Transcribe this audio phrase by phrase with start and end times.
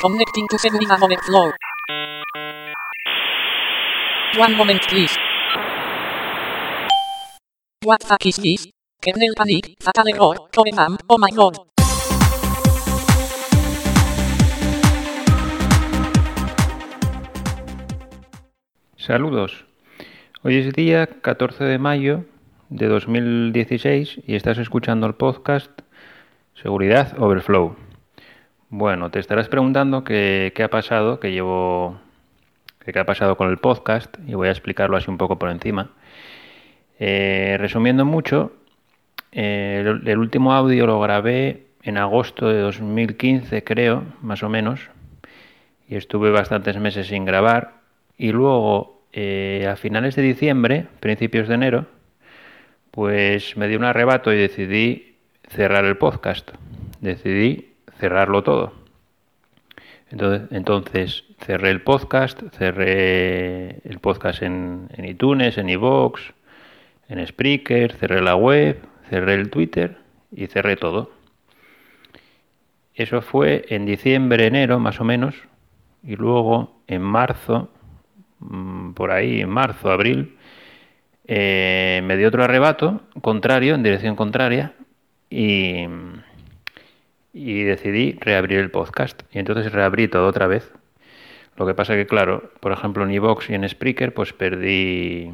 [0.00, 1.50] Connecting to Seguridad Overflow.
[4.38, 5.16] One moment please.
[7.84, 8.68] What fuck is this?
[9.00, 11.56] Kernel panic, fatal error, core spam, oh my god.
[18.96, 19.64] Saludos.
[20.42, 22.24] Hoy es día 14 de mayo
[22.68, 25.70] de 2016 y estás escuchando el podcast
[26.62, 27.76] Seguridad Overflow.
[28.68, 32.00] Bueno, te estarás preguntando qué, ha pasado, que llevo,
[32.84, 35.92] qué ha pasado con el podcast y voy a explicarlo así un poco por encima.
[36.98, 38.50] Eh, resumiendo mucho,
[39.30, 44.90] eh, el, el último audio lo grabé en agosto de 2015, creo, más o menos,
[45.88, 47.74] y estuve bastantes meses sin grabar.
[48.16, 51.86] Y luego, eh, a finales de diciembre, principios de enero,
[52.90, 55.07] pues me dio un arrebato y decidí
[55.48, 56.50] cerrar el podcast.
[57.00, 58.72] Decidí cerrarlo todo.
[60.10, 66.20] Entonces, entonces cerré el podcast, cerré el podcast en, iTunes, en iVoox,
[67.08, 69.98] en Spreaker, cerré la web, cerré el Twitter
[70.34, 71.10] y cerré todo.
[72.94, 75.34] Eso fue en diciembre, enero más o menos,
[76.02, 77.70] y luego en marzo,
[78.40, 80.36] mm, por ahí, en marzo, abril,
[81.26, 84.72] eh, me dio otro arrebato contrario, en dirección contraria,
[85.30, 85.86] y,
[87.34, 89.22] decidí reabrir el podcast.
[89.32, 90.72] Y entonces reabrí todo otra vez.
[91.56, 95.32] Lo que pasa que, claro, por ejemplo en iVoox y en Spreaker, pues perdí,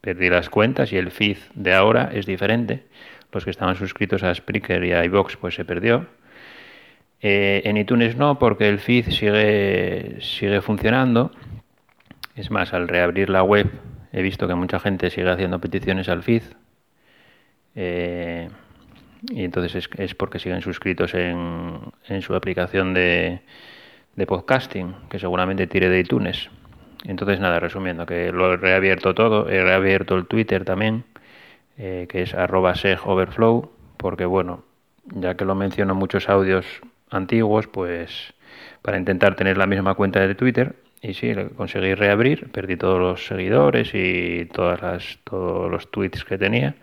[0.00, 2.84] perdí las cuentas y el feed de ahora es diferente.
[3.32, 6.06] Los que estaban suscritos a Spreaker y a iVoox, pues se perdió.
[7.20, 11.30] Eh, en iTunes no, porque el feed sigue, sigue funcionando.
[12.34, 13.70] Es más, al reabrir la web
[14.12, 16.42] he visto que mucha gente sigue haciendo peticiones al feed.
[17.74, 18.48] Eh,
[19.30, 23.40] y entonces es, es, porque siguen suscritos en, en su aplicación de,
[24.16, 26.50] de, podcasting, que seguramente tire de iTunes.
[27.04, 31.04] Entonces, nada, resumiendo, que lo he reabierto todo, he reabierto el Twitter también,
[31.78, 34.64] eh, que es arroba segoverflow, porque bueno,
[35.06, 36.66] ya que lo menciono en muchos audios
[37.10, 38.34] antiguos, pues
[38.82, 43.26] para intentar tener la misma cuenta de Twitter, y sí, conseguí reabrir, perdí todos los
[43.26, 46.76] seguidores y todas las, todos los tweets que tenía,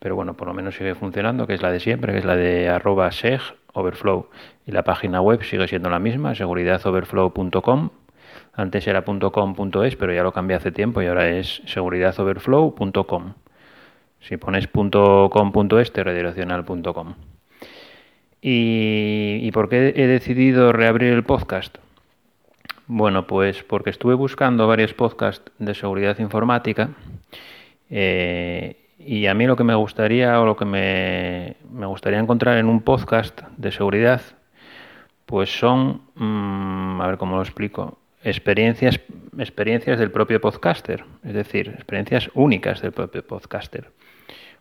[0.00, 2.34] pero bueno, por lo menos sigue funcionando, que es la de siempre, que es la
[2.34, 3.40] de arroba seg
[3.74, 4.26] overflow.
[4.66, 7.90] Y la página web sigue siendo la misma, seguridadoverflow.com.
[8.54, 13.34] Antes era .com.es, pero ya lo cambié hace tiempo y ahora es seguridadoverflow.com.
[14.20, 17.14] Si pones .com.es te redirecciona al .com.
[18.40, 21.76] ¿Y, ¿Y por qué he decidido reabrir el podcast?
[22.86, 26.90] Bueno, pues porque estuve buscando varios podcasts de seguridad informática
[27.90, 31.56] eh, y a mí lo que me gustaría o lo que me,
[31.86, 34.20] gustaría encontrar en un podcast de seguridad,
[35.24, 39.00] pues son, mmm, a ver cómo lo explico, experiencias,
[39.38, 43.90] experiencias del propio podcaster, es decir, experiencias únicas del propio podcaster.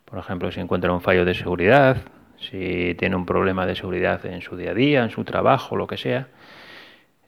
[0.05, 1.97] Por ejemplo, si encuentra un fallo de seguridad,
[2.37, 5.85] si tiene un problema de seguridad en su día a día, en su trabajo, lo
[5.85, 6.29] que sea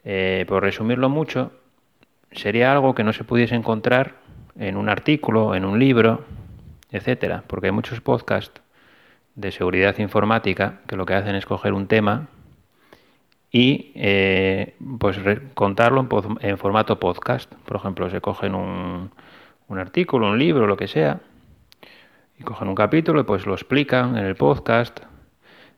[0.05, 1.51] eh, por resumirlo mucho,
[2.31, 4.15] sería algo que no se pudiese encontrar
[4.57, 6.23] en un artículo, en un libro,
[6.91, 8.61] etcétera, porque hay muchos podcasts
[9.35, 12.27] de seguridad informática que lo que hacen es coger un tema
[13.51, 15.19] y eh, pues
[15.53, 17.53] contarlo en, en, formato podcast.
[17.65, 19.11] Por ejemplo, se cogen un,
[19.67, 21.19] un, artículo, un libro, lo que sea,
[22.39, 25.01] y cogen un capítulo y pues lo explican en el podcast,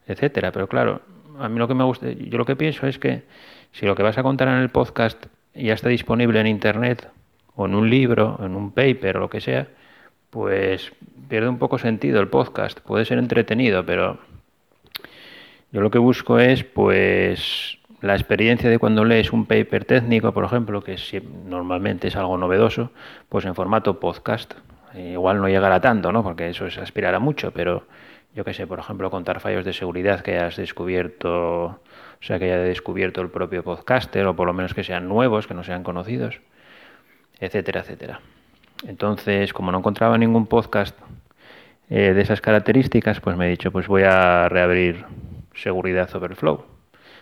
[0.07, 0.51] etcétera.
[0.51, 1.01] Pero claro,
[1.39, 3.23] a mí lo que me gusta, yo lo que pienso es que
[3.71, 5.25] si lo que vas a contar en el podcast
[5.55, 7.09] ya está disponible en Internet
[7.55, 9.67] o en un libro, en un paper o lo que sea,
[10.33, 10.91] pues
[11.29, 12.79] pierde un poco sentido el podcast.
[12.79, 14.17] Puede ser entretenido, pero
[15.71, 20.43] yo lo que busco es pues la experiencia de cuando lees un paper técnico, por
[20.43, 20.97] ejemplo, que
[21.45, 22.91] normalmente es algo novedoso,
[23.29, 24.55] pues en formato podcast.
[24.95, 26.23] Igual no llegará tanto, ¿no?
[26.23, 26.79] Porque eso es
[27.19, 27.85] mucho, pero
[28.33, 31.79] yo que sé, por ejemplo, contar fallos de seguridad que has descubierto, o
[32.21, 35.53] sea, que haya descubierto el propio podcaster, o por lo menos que sean nuevos, que
[35.53, 36.41] no sean conocidos,
[37.39, 38.19] etcétera, etcétera.
[38.85, 40.97] Entonces, como no encontraba ningún podcast
[41.89, 45.05] eh, de esas características, pues me he dicho, pues voy a reabrir
[45.55, 46.65] Seguridad Overflow.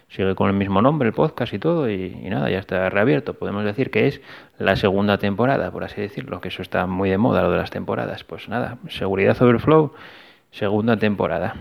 [0.10, 3.34] Sigue con el mismo nombre el podcast y todo, y, nada, ya está reabierto.
[3.34, 4.22] Podemos decir que es
[4.60, 7.72] la segunda temporada, por así decirlo, que eso está muy de moda, lo de las
[7.72, 8.24] temporadas.
[8.25, 9.94] Pues nada, Seguridad Overflow
[10.52, 11.56] segunda temporada.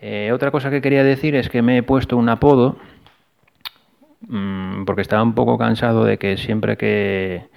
[0.00, 2.76] Eh, otra cosa que quería decir es que me he puesto un apodo
[4.20, 7.48] mmm, porque estaba un poco cansado de que siempre que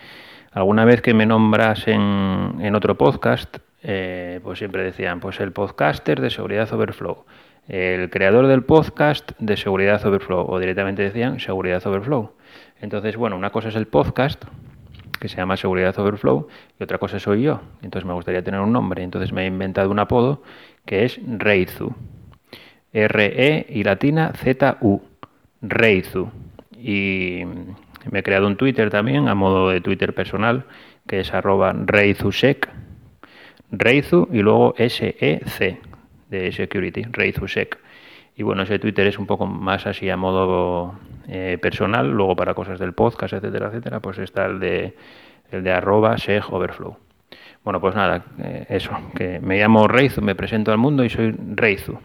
[0.51, 5.51] alguna vez que me nombras en, en otro podcast, eh, pues siempre decían, pues el
[5.51, 7.25] podcaster de Seguridad Overflow,
[7.67, 12.33] el creador del podcast de Seguridad Overflow, o directamente decían Seguridad Overflow.
[12.81, 14.43] Entonces, bueno, una cosa es el podcast,
[15.19, 16.47] que se llama Seguridad Overflow,
[16.79, 17.61] y otra cosa soy yo.
[17.81, 19.03] Entonces me gustaría tener un nombre.
[19.03, 20.41] Entonces me he inventado un apodo
[20.85, 21.93] que es Reizu.
[22.91, 25.01] R-E y latina Z-U.
[25.61, 26.29] Reizu.
[26.77, 27.43] Y
[28.11, 30.65] me he creado un Twitter también, a modo de Twitter personal,
[31.07, 32.69] que es arroba reizusec.
[33.71, 35.79] Reizu y luego S-E-C
[36.29, 37.77] de security, reizusec.
[38.35, 40.97] Y bueno, ese Twitter es un poco más así a modo
[41.27, 44.95] eh, personal, luego para cosas del podcast, etcétera, etcétera, pues está el de,
[45.51, 46.15] el de arroba
[46.49, 46.97] overflow.
[47.63, 51.35] Bueno, pues nada, eh, eso, que me llamo Reizu, me presento al mundo y soy
[51.37, 51.99] Reizu.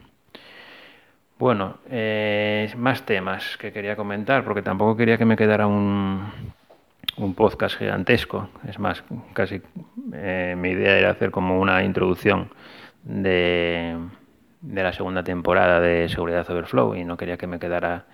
[1.39, 6.25] Bueno, eh, más temas que quería comentar, porque tampoco quería que me quedara un,
[7.17, 8.49] un podcast gigantesco.
[8.69, 9.03] Es más,
[9.33, 9.61] casi
[9.97, 12.51] mi idea era hacer como una introducción
[13.03, 13.97] de
[14.65, 18.07] de la segunda temporada de Seguridad Overflow y no quería que me quedara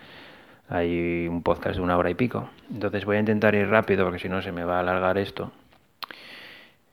[0.68, 2.50] ahí un podcast de una hora y pico.
[2.72, 5.52] Entonces voy a intentar ir rápido porque si no se me va a alargar esto.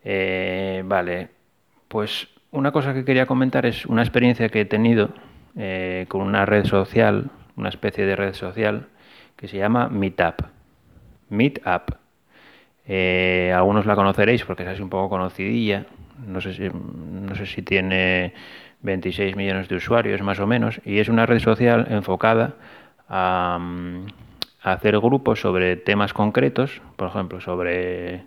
[0.03, 1.29] Eh, vale,
[1.88, 5.09] pues una cosa que quería comentar es una experiencia que he tenido
[5.57, 8.88] eh, con una red social, una especie de red social
[9.36, 10.44] que se llama Meetup.
[11.30, 11.95] Meetup.
[12.88, 15.86] Eh, algunos la conoceréis porque es así un poco conocidilla.
[16.25, 18.33] No sé si, no sé si tiene
[18.81, 22.56] 26 millones de usuarios más o menos, y es una red social enfocada
[23.10, 23.60] a,
[24.62, 28.25] hacer grupos sobre temas concretos, por ejemplo, sobre,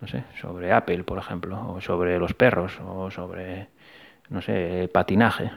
[0.00, 3.68] no sé, sobre Apple, por ejemplo, o sobre los perros, o sobre,
[4.30, 5.50] no sé, patinaje.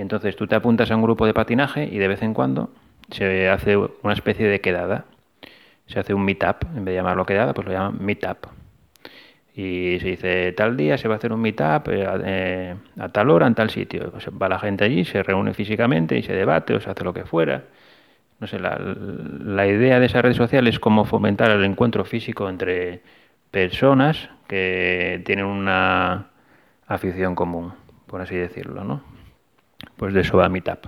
[0.00, 2.70] Entonces tú te apuntas a un grupo de patinaje y de vez en cuando
[3.10, 5.04] se hace una especie de quedada.
[5.86, 8.46] Se hace un meetup, en vez de llamarlo quedada, pues lo llaman meetup
[9.54, 13.30] y se dice tal día se va a hacer un meetup eh, eh, a, tal
[13.30, 14.10] hora en tal sitio.
[14.10, 17.12] Pues va la gente allí, se reúne físicamente y se debate o se hace lo
[17.12, 17.64] que fuera.
[18.38, 22.48] No sé, la, la idea de esa red social es como fomentar el encuentro físico
[22.48, 23.02] entre
[23.50, 26.28] personas que tienen una
[26.86, 27.74] afición común,
[28.06, 29.02] por así decirlo, ¿no?
[30.00, 30.86] Pues de eso Meetup.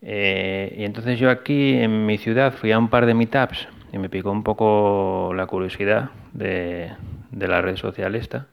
[0.00, 3.98] Eh, y entonces yo aquí en mi ciudad fui a un par de meetups y
[3.98, 6.90] me picó un poco la curiosidad de,
[7.30, 8.46] de la red social esta.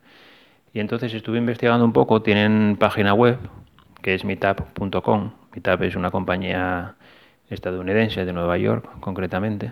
[0.74, 3.38] Y entonces estuve investigando un poco, tienen página web
[4.02, 5.32] que es meetup.com.
[5.54, 6.96] Meetup es una compañía
[7.50, 9.72] estadounidense de Nueva York, concretamente.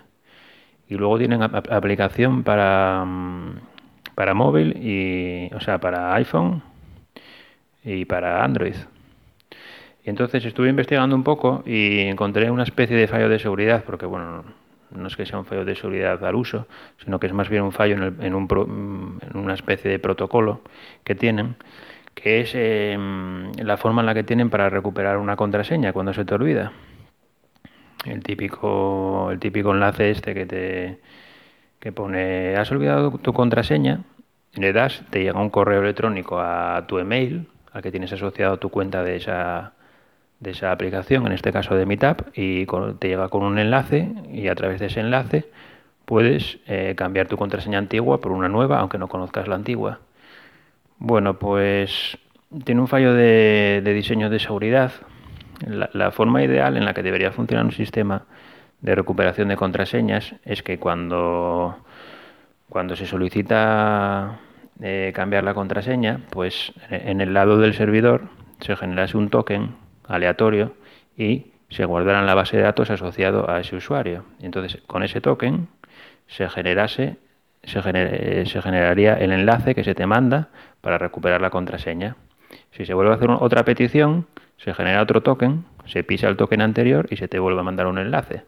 [0.88, 3.56] Y luego tienen aplicación para, mm,
[4.16, 6.64] para móvil y, o sea, para iPhone
[7.84, 8.76] y para Android.
[10.04, 14.06] Y entonces estuve investigando un poco y encontré una especie de fallo de seguridad, porque
[14.06, 14.44] bueno,
[14.92, 16.68] no es que sea un fallo de seguridad al uso,
[17.04, 20.62] sino que es más bien un fallo en, una especie de protocolo
[21.04, 21.56] que tienen,
[22.14, 26.26] que es em, la forma en la que tienen para recuperar una contraseña cuando se
[26.26, 26.74] te olvida.
[28.06, 31.00] El típico, el típico enlace este que te
[31.80, 34.04] que pone has olvidado tu contraseña,
[34.56, 38.70] le das, te llega un correo electrónico a tu email, al que tienes asociado tu
[38.70, 39.74] cuenta de esa
[40.44, 42.66] de esa aplicación, en este caso de Meetup, y
[43.00, 45.46] te llega con un enlace y a través de ese enlace
[46.06, 50.00] puedes eh, cambiar tu contraseña antigua por una nueva, aunque no conozcas la antigua.
[51.00, 52.18] Bueno, pues
[52.66, 54.92] tiene un fallo de, diseño de seguridad.
[55.66, 58.24] La, forma ideal en la que debería funcionar un sistema
[58.82, 61.78] de recuperación de contraseñas es que cuando,
[62.68, 64.40] cuando se solicita
[64.82, 68.24] eh, cambiar la contraseña, pues en el lado del servidor
[68.60, 70.74] se generase un token aleatorio
[71.18, 74.26] y se guardará en la base de datos asociado a ese usuario.
[74.42, 75.68] Entonces, con ese token
[76.28, 77.18] se generase
[77.64, 77.82] se,
[78.46, 80.50] se generaría el enlace que se te manda
[80.82, 82.16] para recuperar la contraseña.
[82.72, 86.62] Si se vuelve a hacer otra petición, se genera otro token, se pisa el token
[86.62, 88.44] anterior y se te vuelve a mandar un enlace.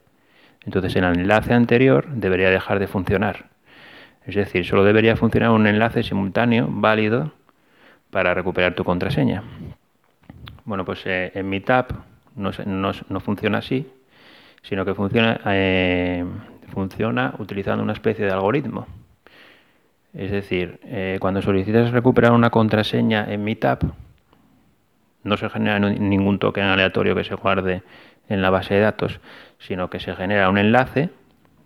[0.65, 3.45] Entonces el enlace anterior debería dejar de funcionar.
[4.25, 7.31] Es decir, solo debería funcionar un enlace simultáneo válido
[8.09, 9.43] para recuperar tu contraseña.
[10.65, 11.91] Bueno, pues eh, en Meetup
[12.35, 13.87] no, no, funciona así,
[14.63, 16.25] sino que funciona, eh,
[16.73, 18.87] funciona utilizando una especie de algoritmo.
[20.15, 23.83] Es decir, eh, cuando solicitas recuperar una contraseña en Meetup,
[25.23, 27.83] no se genera ningún token aleatorio que se guarde
[28.27, 29.19] en la base de datos,
[29.59, 31.11] sino que se genera un enlace,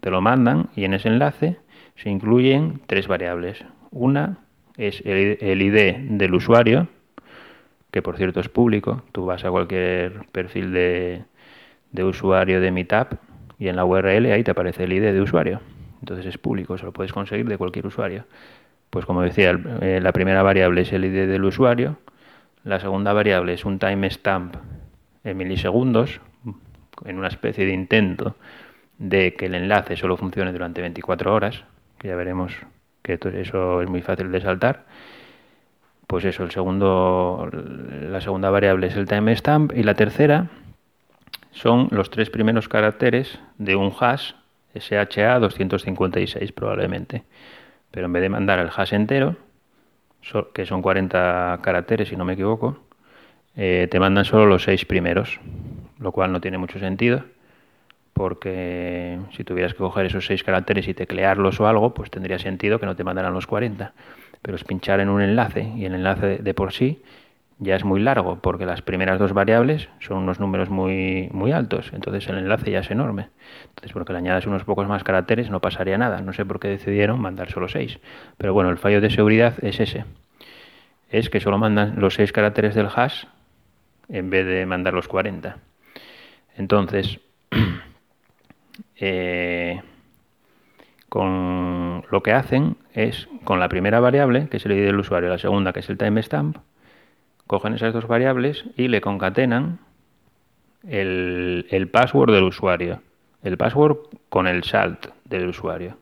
[0.02, 1.58] te lo mandan y en ese enlace
[1.96, 3.64] se incluyen tres variables.
[3.92, 4.40] Una
[4.76, 6.88] es el ID del usuario,
[7.92, 9.04] que por cierto es público.
[9.12, 11.24] Tú vas a cualquier perfil de,
[11.92, 13.14] de usuario de Meetup
[13.58, 15.62] y en la URL ahí te aparece el ID de usuario.
[16.02, 18.26] Entonces es público, se lo puedes conseguir de cualquier usuario.
[18.90, 21.98] Pues como decía, eh, la primera variable es el ID del usuario,
[22.64, 24.56] la segunda variable es un timestamp
[25.24, 26.22] en milisegundos,
[27.06, 28.36] en una especie de intento
[28.98, 31.64] de que el enlace solo funcione durante 24 horas,
[32.00, 32.54] que ya veremos
[33.02, 34.86] que eso es muy fácil de saltar.
[36.10, 40.48] Pues eso, el segundo, la segunda variable es el timestamp y la tercera
[41.52, 44.32] son los tres primeros caracteres de un hash
[44.74, 47.26] SHA 256 probablemente.
[47.92, 49.36] Pero en vez de mandar el hash entero,
[50.52, 52.80] que son 40 caracteres si no me equivoco,
[53.56, 55.40] eh, te mandan solo los seis primeros,
[56.00, 57.24] lo cual no tiene mucho sentido
[58.20, 62.78] porque si tuvieras que coger esos seis caracteres y teclearlos o algo, pues tendría sentido
[62.78, 63.94] que no te mandaran los 40.
[64.42, 67.02] Pero es pinchar en un enlace y el enlace de por sí
[67.62, 71.92] ya es muy largo porque las primeras dos variables son unos números muy, muy altos,
[71.94, 73.28] entonces el enlace ya es enorme.
[73.68, 76.22] Entonces, porque le añadas unos pocos más caracteres no pasaría nada.
[76.22, 78.00] No sé por qué decidieron mandar solo seis.
[78.38, 80.06] Pero bueno, el fallo de seguridad es ese.
[81.10, 83.26] Es que solo mandan los seis caracteres del hash
[84.08, 85.58] en vez de mandar los 40.
[86.56, 87.20] Entonces,
[89.02, 89.82] Eh,
[91.10, 95.30] con lo que hacen es, con la primera variable, que es el ID del usuario,
[95.30, 96.58] la segunda, que es el timestamp,
[97.48, 99.80] cogen esas dos variables y le concatenan
[100.88, 103.02] el, el password del usuario.
[103.42, 103.98] El password
[104.30, 105.98] con el salt del usuario.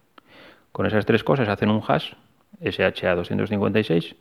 [0.72, 2.14] Con esas tres cosas hacen un hash
[2.62, 4.16] SHA-256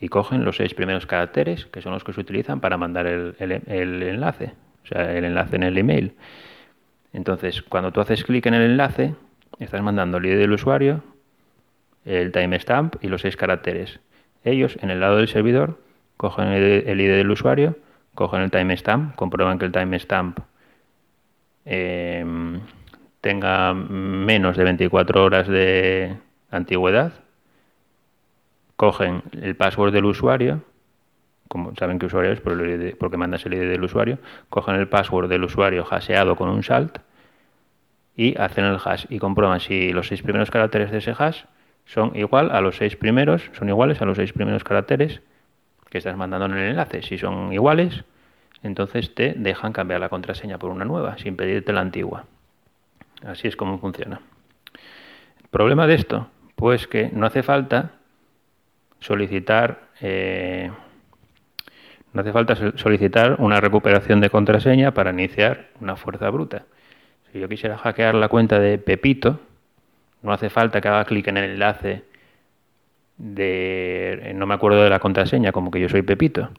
[0.00, 3.34] y cogen los seis primeros caracteres, que son los que se utilizan para mandar el,
[3.38, 6.14] el enlace, o sea, el enlace en el email.
[7.12, 9.14] Entonces, cuando tú haces clic en el enlace,
[9.64, 11.02] estás mandando el ID del usuario,
[12.04, 14.00] el timestamp y los seis caracteres.
[14.44, 15.80] Ellos, en el lado del servidor,
[16.16, 17.76] cogen el, ID del usuario,
[18.14, 20.38] cogen el timestamp, comprueban que el timestamp
[21.64, 22.24] eh,
[23.20, 26.16] tenga menos de 24 horas de
[26.50, 27.12] antigüedad,
[28.76, 30.62] cogen el password del usuario,
[31.48, 35.44] como saben que usuario es porque mandas el ID del usuario, cogen el password del
[35.44, 36.98] usuario hasheado con un salt
[38.18, 41.44] y hacen el hash y comprueban si los seis primeros caracteres de ese hash
[41.86, 45.22] son igual a los seis primeros, son iguales a los seis primeros caracteres
[45.88, 47.00] que estás mandando en el enlace.
[47.02, 48.04] Si son iguales,
[48.64, 52.24] entonces te dejan cambiar la contraseña por una nueva sin pedirte la antigua.
[53.24, 54.20] Así es como funciona.
[55.40, 57.92] El problema de esto, pues que no hace falta
[58.98, 60.72] solicitar eh,
[62.12, 66.64] no hace falta solicitar una recuperación de contraseña para iniciar una fuerza bruta.
[67.32, 69.40] Si yo quisiera hackear la cuenta de Pepito,
[70.22, 72.02] no hace falta que haga clic en el enlace
[73.16, 74.32] de...
[74.34, 76.50] no me acuerdo de la contraseña, como que yo soy Pepito,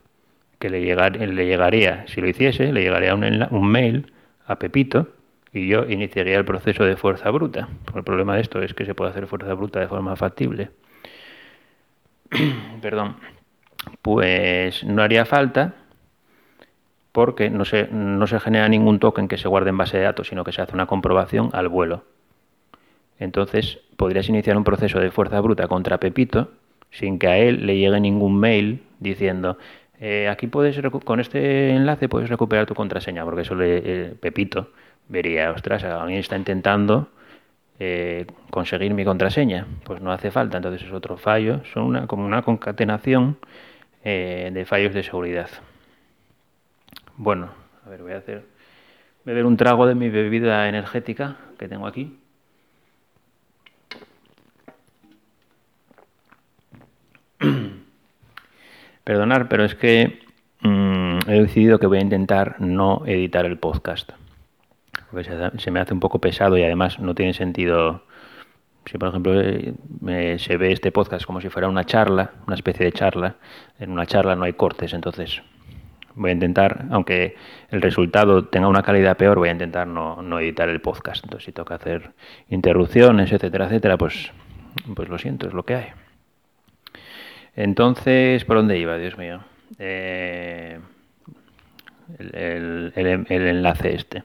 [0.59, 4.11] que le, le llegaría, si lo hiciese, le llegaría un, un mail
[4.45, 5.07] a Pepito
[5.51, 7.69] y yo iniciaría el proceso de fuerza bruta.
[7.95, 10.69] El problema de esto es que se puede hacer fuerza bruta de forma factible.
[12.81, 13.15] Perdón
[14.01, 15.73] pues no haría falta
[17.11, 20.27] porque no se, no se genera ningún token que se guarde en base de datos,
[20.27, 22.03] sino que se hace una comprobación al vuelo.
[23.17, 26.51] Entonces podrías iniciar un proceso de fuerza bruta contra Pepito
[26.91, 29.57] sin que a él le llegue ningún mail diciendo
[29.99, 34.69] eh, aquí puedes con este enlace puedes recuperar tu contraseña, porque eso eh, Pepito
[35.09, 37.09] vería, ostras, alguien está intentando
[37.79, 39.67] eh, conseguir mi contraseña.
[39.83, 43.37] Pues no hace falta, entonces es otro fallo, son una, como una concatenación
[44.03, 45.49] eh, de fallos de seguridad.
[47.21, 47.49] Bueno,
[47.85, 48.45] a ver, voy a hacer
[49.25, 52.17] beber un trago de mi bebida energética que tengo aquí.
[59.03, 60.21] Perdonar, pero es que
[60.61, 64.11] mm, he decidido que voy a intentar no editar el podcast.
[65.11, 68.05] Porque se me hace un poco pesado y además no tiene sentido
[68.85, 69.75] si por ejemplo eh,
[70.39, 73.35] se ve este podcast como si fuera una charla, una especie de charla,
[73.77, 75.41] en una charla no hay cortes, entonces
[76.15, 77.35] voy a intentar, aunque
[77.69, 81.23] el resultado tenga una calidad peor, voy a intentar no, no editar el podcast.
[81.23, 82.11] Entonces si toca hacer
[82.49, 84.31] interrupciones, etcétera, etcétera, pues,
[84.95, 85.87] pues lo siento, es lo que hay.
[87.55, 88.97] Entonces, ¿por dónde iba?
[88.97, 89.41] Dios mío.
[89.77, 90.79] Eh,
[92.17, 94.23] el, el enlace este.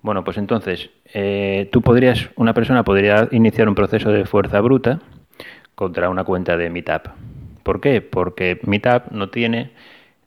[0.00, 5.00] Bueno, pues entonces, eh, tú podrías, una persona podría iniciar un proceso de fuerza bruta
[5.74, 7.08] contra una cuenta de Meetup.
[7.62, 8.00] ¿Por qué?
[8.00, 9.72] Porque Meetup no tiene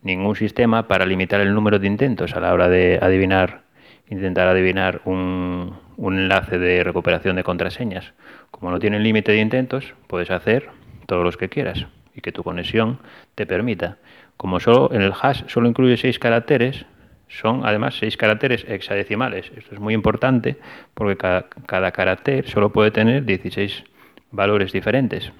[0.01, 3.61] ningún sistema para limitar el número de intentos a la hora de adivinar,
[4.09, 8.13] intentar adivinar un, un enlace de recuperación de contraseñas.
[8.49, 10.69] Como no tiene límite de intentos, puedes hacer
[11.05, 12.99] todos los que quieras y que tu conexión
[13.35, 13.97] te permita.
[14.37, 16.85] Como solo en el hash solo incluye seis caracteres,
[17.27, 19.51] son además seis caracteres hexadecimales.
[19.55, 20.57] Esto es muy importante
[20.93, 23.83] porque cada, carácter solo puede tener 16
[24.31, 25.31] valores diferentes.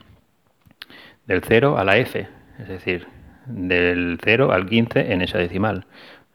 [1.26, 2.28] Del 0 a la F,
[2.60, 3.08] es decir,
[3.52, 5.86] del 0 al 15 en hexadecimal.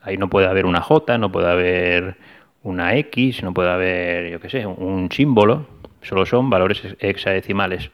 [0.00, 2.16] Ahí no puede haber una J, no puede haber
[2.62, 5.66] una X, no puede haber, yo qué sé, un símbolo,
[6.02, 7.90] solo son valores hexadecimales.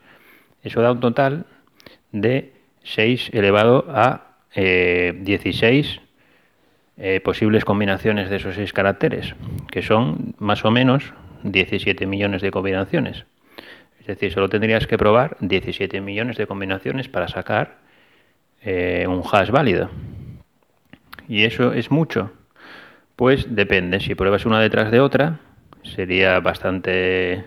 [0.63, 1.45] Eso da un total
[2.11, 2.53] de
[2.83, 6.01] 6 elevado a 16 eh,
[6.97, 9.35] eh, posibles combinaciones de esos 6 caracteres,
[9.71, 11.13] que son más o menos
[11.43, 13.25] 17 millones de combinaciones.
[13.99, 17.82] Es decir, solo tendrías que probar 17 millones de combinaciones para sacar
[18.63, 19.89] eh, un hash válido.
[21.27, 22.31] ¿Y eso es mucho?
[23.15, 23.99] Pues depende.
[23.99, 25.39] Si pruebas una detrás de otra,
[25.83, 27.45] sería bastante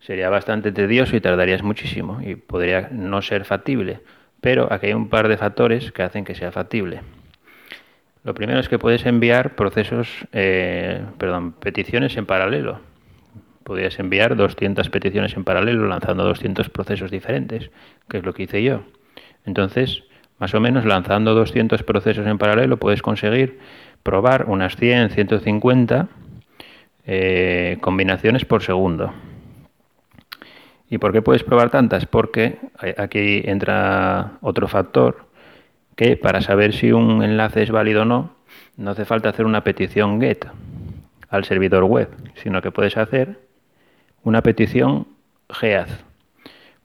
[0.00, 4.00] sería bastante tedioso y tardarías muchísimo y podría no ser factible.
[4.40, 7.02] Pero aquí hay un par de factores que hacen que sea factible.
[8.24, 12.80] Lo primero es que puedes enviar procesos, eh, perdón, peticiones en paralelo.
[13.62, 17.70] Podrías enviar 200 peticiones en paralelo lanzando 200 procesos diferentes,
[18.08, 18.82] que es lo que hice yo.
[19.44, 20.02] Entonces,
[20.40, 23.60] más o menos lanzando 200 procesos en paralelo puedes conseguir
[24.02, 26.08] probar unas 100, 150
[27.06, 29.12] eh, combinaciones por segundo.
[30.88, 32.06] ¿Y por qué puedes probar tantas?
[32.06, 32.58] Porque
[32.96, 35.26] aquí entra otro factor
[35.94, 38.34] que para saber si un enlace es válido o no,
[38.76, 40.48] no hace falta hacer una petición GET
[41.28, 43.38] al servidor web, sino que puedes hacer
[44.24, 45.06] una petición
[45.50, 45.88] GEAD.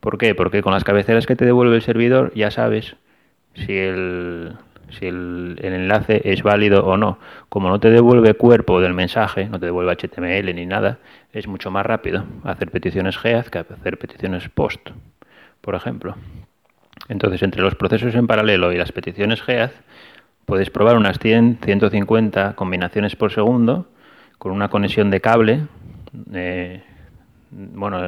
[0.00, 0.34] ¿Por qué?
[0.34, 2.96] Porque con las cabeceras que te devuelve el servidor ya sabes
[3.56, 4.52] si el,
[4.90, 7.18] si el, enlace es válido o no.
[7.48, 10.98] Como no te devuelve cuerpo del mensaje, no te devuelve HTML ni nada,
[11.32, 14.90] es mucho más rápido hacer peticiones GEAD que hacer peticiones POST,
[15.60, 16.16] por ejemplo.
[17.08, 19.70] Entonces, entre los procesos en paralelo y las peticiones GEAD,
[20.44, 23.86] puedes probar unas 100, 150 combinaciones por segundo
[24.38, 25.60] con una conexión de cable.
[26.32, 26.82] Eh,
[27.50, 27.98] bueno,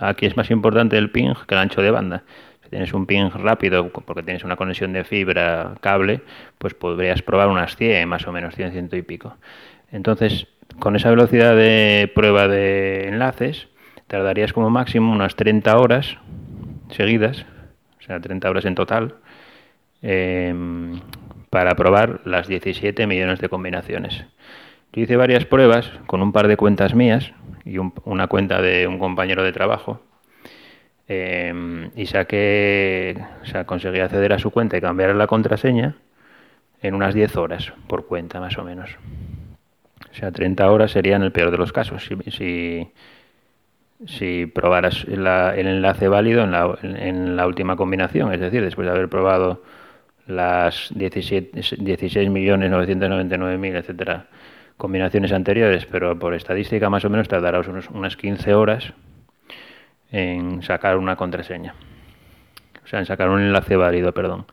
[0.00, 2.22] aquí es más importante el ping que el ancho de banda
[2.70, 6.22] tienes un ping rápido porque tienes una conexión de fibra cable,
[6.58, 9.36] pues podrías probar unas 100, más o menos 100, 100 y pico.
[9.92, 10.46] Entonces,
[10.78, 13.68] con esa velocidad de prueba de enlaces,
[14.06, 16.16] tardarías como máximo unas 30 horas
[16.90, 17.44] seguidas,
[17.98, 19.16] o sea, 30 horas en total,
[20.02, 21.00] em,
[21.50, 24.24] para probar las 17 millones de combinaciones.
[24.92, 27.32] Yo hice varias pruebas con un par de cuentas mías
[27.64, 30.00] y una cuenta de un compañero de trabajo
[31.12, 35.96] Em, y saqué, o sea, conseguí acceder a su cuenta y cambiar la contraseña
[36.82, 38.96] en unas 10 horas por cuenta, más o menos.
[40.08, 42.04] O sea, 30 horas sería en el peor de los casos.
[42.04, 42.16] Si,
[44.06, 48.92] si, probaras el enlace válido en la, en la, última combinación, es decir, después de
[48.92, 49.64] haber probado
[50.28, 54.26] las 16.999.000, etcétera,
[54.76, 58.94] combinaciones anteriores, pero por estadística más o menos tardará unos, unas 15 horas
[60.10, 61.74] en sacar una contraseña.
[62.84, 64.46] O sea, en sacar un enlace válido, perdón.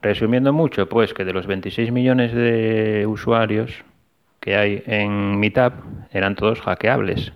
[0.00, 3.84] Resumiendo mucho, pues que de los 26 millones de usuarios
[4.40, 5.72] que hay en Meetup
[6.12, 7.32] eran todos hackeables.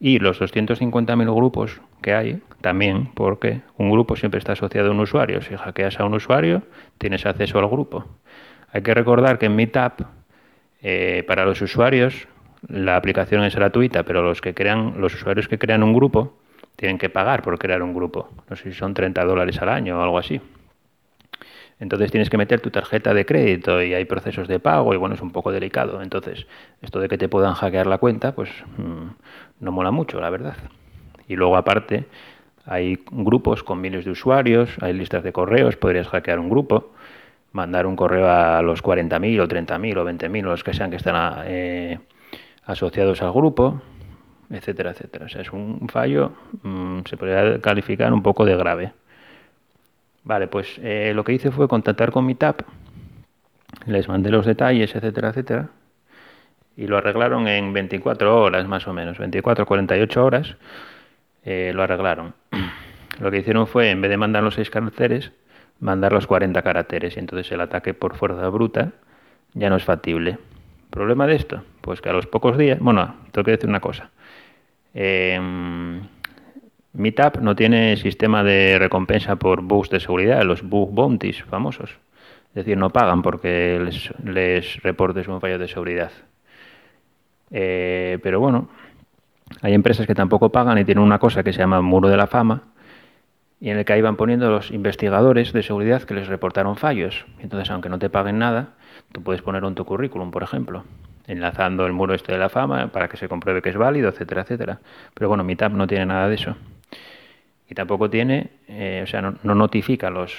[0.00, 5.00] Y los 250.000 grupos que hay también, porque un grupo siempre está asociado a un
[5.00, 5.40] usuario.
[5.42, 6.62] Si hackeas a un usuario,
[6.98, 8.04] tienes acceso al grupo.
[8.72, 10.06] Hay que recordar que en Meetup,
[10.82, 12.26] eh, para los usuarios,
[12.68, 16.38] la aplicación es gratuita, pero los que crean, los usuarios que crean un grupo,
[16.76, 18.28] tienen que pagar por crear un grupo.
[18.48, 20.40] No sé si son 30 dólares al año o algo así.
[21.80, 25.14] Entonces tienes que meter tu tarjeta de crédito y hay procesos de pago y bueno,
[25.14, 26.00] es un poco delicado.
[26.02, 26.46] Entonces,
[26.82, 29.08] esto de que te puedan hackear la cuenta, pues mm,
[29.60, 30.56] no mola mucho, la verdad.
[31.28, 32.06] Y luego aparte,
[32.64, 36.92] hay grupos con miles de usuarios, hay listas de correos, podrías hackear un grupo,
[37.52, 40.96] mandar un correo a los 40.000 o 30.000 o 20.000 o los que sean que
[40.96, 41.98] están eh,
[42.66, 43.82] asociados al grupo
[44.50, 45.26] etcétera, etcétera.
[45.26, 48.92] O sea, es un fallo, mm, se podría calificar un poco de grave.
[50.24, 52.62] Vale, pues eh, lo que hice fue contactar con mi TAP,
[53.86, 55.68] les mandé los detalles, etcétera, etcétera,
[56.76, 60.56] y lo arreglaron en 24 horas más o menos, 24, 48 horas,
[61.44, 62.34] eh, lo arreglaron.
[63.20, 65.30] Lo que hicieron fue, en vez de mandar los 6 caracteres,
[65.78, 68.90] mandar los 40 caracteres, y entonces el ataque por fuerza bruta
[69.52, 70.38] ya no es factible.
[70.90, 71.62] ¿Problema de esto?
[71.84, 74.08] Pues que a los pocos días, bueno, tengo que decir una cosa.
[74.94, 75.38] Eh,
[76.94, 81.90] Meetup no tiene sistema de recompensa por bugs de seguridad, los bug bounties famosos.
[82.48, 83.86] Es decir, no pagan porque
[84.24, 86.10] les, reportes un fallo de seguridad.
[87.50, 88.70] Eh, pero bueno,
[89.60, 92.26] hay empresas que tampoco pagan y tienen una cosa que se llama muro de la
[92.26, 92.62] fama
[93.60, 97.26] y en el que ahí van poniendo los investigadores de seguridad que les reportaron fallos.
[97.40, 98.70] Entonces, aunque no te paguen nada,
[99.12, 100.84] tú puedes poner en tu currículum, por ejemplo
[101.26, 104.42] enlazando el muro este de la fama para que se compruebe que es válido, etcétera,
[104.42, 104.80] etcétera.
[105.14, 106.56] Pero bueno, Meetup no tiene nada de eso.
[107.68, 110.36] Y tampoco tiene, eh, o sea, no, notifica los,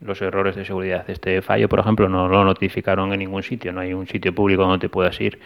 [0.00, 1.04] los errores de seguridad.
[1.08, 4.62] Este fallo, por ejemplo, no lo notificaron en ningún sitio, no hay un sitio público
[4.62, 5.38] donde te puedas ir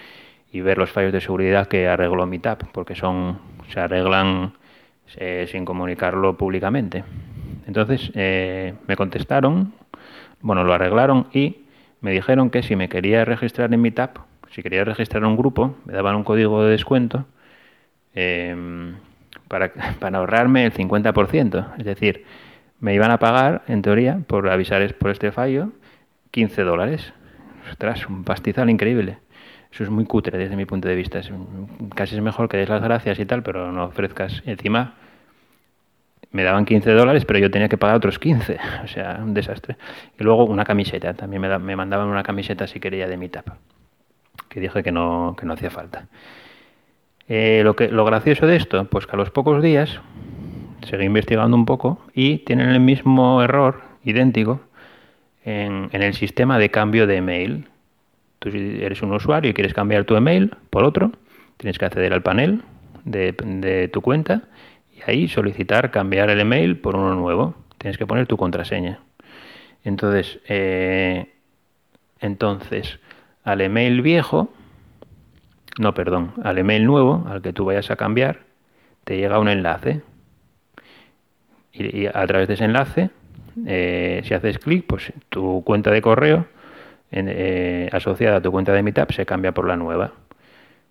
[0.52, 3.38] y ver los fallos de seguridad que arregló Meetup, porque son
[3.68, 4.52] se arreglan
[5.16, 7.04] eh, sin comunicarlo públicamente.
[7.66, 9.74] Entonces eh, me contestaron,
[10.40, 11.64] bueno, lo arreglaron y
[12.00, 14.18] me dijeron que si me quería registrar en Meetup,
[14.50, 17.26] si quería registrar un grupo, me daban un código de descuento
[18.14, 18.96] em,
[19.48, 19.72] para,
[20.18, 21.74] ahorrarme el 50%.
[21.78, 22.24] Es decir,
[22.80, 25.72] me iban a pagar, en teoría, por avisar por este fallo,
[26.30, 27.12] 15 dólares.
[27.70, 29.18] Ostras, un pastizal increíble.
[29.70, 31.20] Eso es muy cutre desde mi punto de vista.
[31.94, 34.42] Casi es mejor que des las gracias y tal, pero no ofrezcas.
[34.46, 34.94] Encima,
[36.30, 38.58] me daban 15 dólares, pero yo tenía que pagar otros 15.
[38.84, 39.76] O sea, un desastre.
[40.18, 41.14] Y luego una camiseta.
[41.14, 43.58] También me, me mandaban una camiseta si quería de mi tapa.
[44.48, 46.06] Que dije que no, que no hacía falta.
[47.28, 50.00] Eh, lo, que, lo gracioso de esto, pues que a los pocos días
[50.88, 54.60] seguí investigando un poco y tienen el mismo error, idéntico,
[55.44, 57.68] en, el sistema de cambio de email.
[58.38, 61.12] Tú eres un usuario y quieres cambiar tu email por otro,
[61.56, 62.62] tienes que acceder al panel
[63.04, 64.44] de, de tu cuenta
[64.96, 67.54] y ahí solicitar cambiar el email por uno nuevo.
[67.78, 69.00] Tienes que poner tu contraseña.
[69.84, 71.26] Entonces, eh,
[72.20, 72.98] entonces
[73.48, 74.50] al email viejo,
[75.78, 78.40] no, perdón, al email nuevo, al que tú vayas a cambiar,
[79.04, 80.02] te llega un enlace.
[81.72, 83.10] Y, a través de ese enlace,
[83.66, 86.46] eh, si haces clic, pues tu cuenta de correo
[87.10, 90.12] eh, asociada a tu cuenta de Meetup se cambia por la nueva.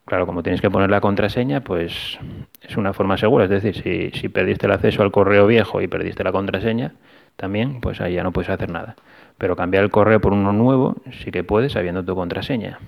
[0.06, 2.18] Claro, como tienes que poner la contraseña, pues
[2.62, 3.44] es una forma segura.
[3.44, 6.94] Es decir, si, si perdiste el acceso al correo viejo y perdiste la contraseña,
[7.36, 8.96] también, pues ahí ya no puedes hacer nada.
[9.38, 12.80] Pero cambiar el correo por uno nuevo sí que puedes sabiendo tu contraseña.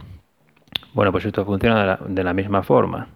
[0.93, 3.07] Bueno, pues esto funciona de la, misma forma.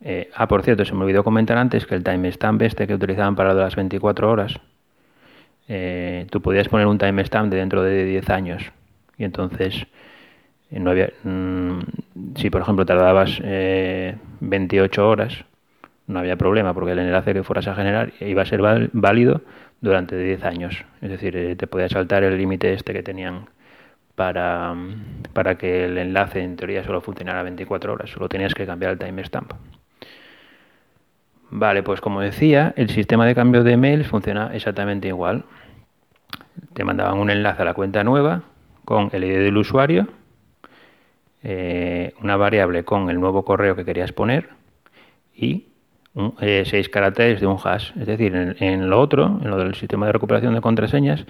[0.00, 3.34] Eh, ah, por cierto, se me olvidó comentar antes que el timestamp este que utilizaban
[3.34, 4.60] para las 24 horas,
[5.68, 8.72] eh, tú podías poner un timestamp de dentro de 10 años.
[9.18, 9.86] Y entonces
[10.70, 11.80] no había, mm,
[12.36, 15.44] si por ejemplo tardabas 28 eh, horas,
[16.06, 18.60] no había problema porque el enlace que fueras a generar iba a ser
[18.92, 19.42] válido
[19.82, 20.84] durante 10 años.
[21.02, 23.50] Es decir, eh, te podía saltar el límite este que tenían
[24.14, 24.74] para,
[25.34, 28.08] para que el enlace en teoría solo funcionara 24 horas.
[28.08, 29.52] Solo tenías que cambiar el timestamp.
[31.50, 35.44] Vale, pues como decía, el sistema de cambio de email funciona exactamente igual.
[36.72, 38.44] Te mandaban un enlace a la cuenta nueva
[38.86, 40.08] con el ID del usuario
[41.44, 44.50] eh, una variable con el nuevo correo que querías poner
[45.34, 45.71] y
[46.40, 47.92] eh, seis caracteres de un hash.
[47.98, 51.24] Es decir, en, lo otro, en lo del sistema de recuperación de contraseñas,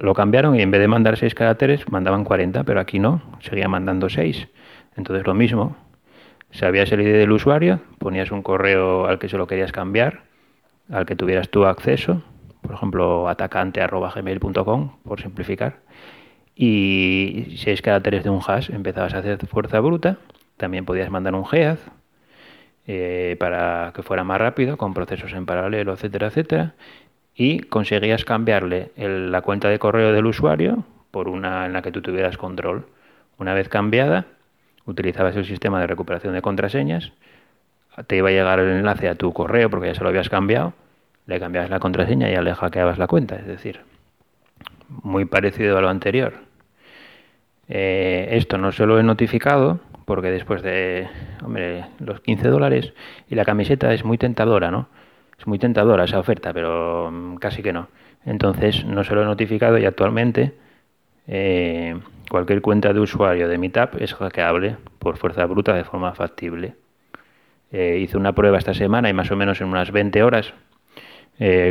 [0.00, 3.68] lo cambiaron y en vez de mandar seis caracteres, mandaban 40, pero aquí no, seguía
[3.68, 4.48] mandando seis.
[4.96, 5.76] Entonces lo mismo,
[6.50, 10.22] sabías el ID del usuario, ponías un correo al que se lo querías cambiar,
[10.90, 12.22] al que tuvieras tu acceso,
[12.62, 15.80] por ejemplo, atacante.gmail.com, por simplificar,
[16.54, 20.18] y seis caracteres de un hash empezabas a hacer fuerza bruta.
[20.56, 21.78] También podías mandar un gead
[22.86, 26.74] eh, para que fuera más rápido, con procesos en paralelo, etcétera, etcétera.
[27.34, 32.02] Y conseguías cambiarle la cuenta de correo del usuario por una en la que tú
[32.02, 32.86] tuvieras control.
[33.38, 34.26] Una vez cambiada,
[34.84, 37.12] utilizabas el sistema de recuperación de contraseñas,
[38.06, 40.74] te iba a llegar el enlace a tu correo porque ya se lo habías cambiado,
[41.26, 43.36] le cambiabas la contraseña y ya le hackeabas la cuenta.
[43.36, 43.80] Es decir,
[44.88, 46.34] muy parecido a lo anterior.
[47.68, 51.08] Eh, esto no se lo he notificado porque después de
[51.42, 52.92] hombre, los 15 dólares
[53.28, 54.88] y la camiseta es muy tentadora, ¿no?
[55.38, 57.88] Es muy tentadora esa oferta, pero mm, casi que no.
[58.24, 60.54] Entonces no se lo he notificado y actualmente
[61.26, 61.98] eh,
[62.30, 66.74] cualquier cuenta de usuario de Meetup es hackeable por fuerza bruta de forma factible.
[67.72, 70.54] Eh, hice una prueba esta semana y más o menos en unas 20 horas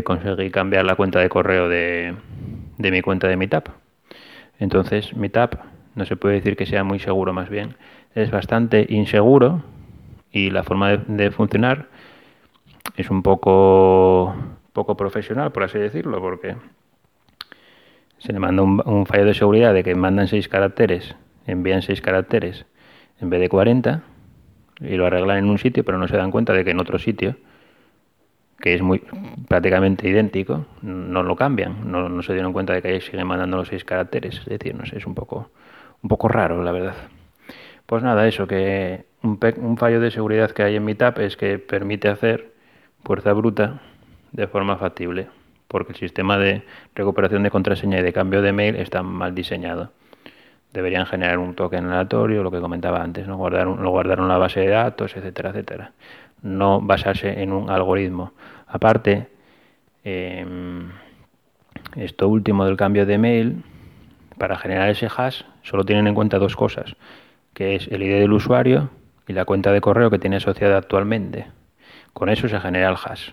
[0.03, 2.13] conseguí cambiar la cuenta de correo de,
[2.77, 3.69] de mi cuenta de Meetup.
[4.59, 5.55] Entonces, Meetup
[5.95, 7.75] no se puede decir que sea muy seguro, más bien
[8.15, 9.63] es bastante inseguro
[10.31, 11.87] y la forma de, funcionar
[12.95, 14.35] es un poco
[14.73, 16.55] poco profesional, por así decirlo, porque
[18.17, 22.65] se le manda un, fallo de seguridad de que mandan seis caracteres, envían seis caracteres
[23.21, 24.01] en vez de 40
[24.81, 26.97] y lo arreglan en un sitio, pero no se dan cuenta de que en otro
[26.97, 27.35] sitio
[28.59, 29.03] que es muy
[29.49, 33.57] prácticamente idéntico, no lo cambian, no, no se dieron cuenta de que ahí siguen mandando
[33.57, 35.51] los seis caracteres, es decir, no sé, es un poco,
[36.01, 36.95] un poco raro, la verdad.
[37.85, 42.09] Pues nada, eso, que un, fallo de seguridad que hay en Meetup es que permite
[42.09, 42.53] hacer
[43.03, 43.81] fuerza bruta
[44.31, 45.27] de forma factible,
[45.67, 46.63] porque el sistema de
[46.95, 49.91] recuperación de contraseña y de cambio de mail está mal diseñado.
[50.71, 53.37] Deberían generar un token aleatorio, lo que comentaba antes, ¿no?
[53.37, 55.91] guardar, un, guardar una base de datos, etcétera, etcétera
[56.43, 58.33] no basarse en un algoritmo.
[58.67, 59.27] Aparte,
[60.03, 60.91] em,
[61.95, 63.63] esto último del cambio de mail,
[64.37, 66.95] para generar ese hash, solo tienen en cuenta dos cosas,
[67.53, 68.89] que es el ID del usuario
[69.27, 71.47] y la cuenta de correo que tiene asociada actualmente.
[72.13, 73.31] Con eso se genera el hash.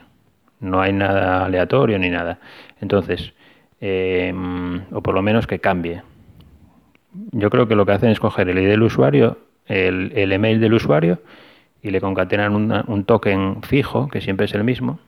[0.61, 2.39] No hay nada aleatorio ni nada.
[2.81, 3.33] Entonces,
[3.81, 6.03] em, o por lo menos que cambie.
[7.33, 10.75] Yo creo que lo que hacen es coger el ID del usuario, el, email del
[10.75, 11.21] usuario
[11.83, 15.01] y le concatenan un token fijo, que siempre es el mismo,